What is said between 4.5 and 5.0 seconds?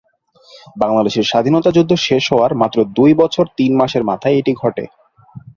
ঘটে।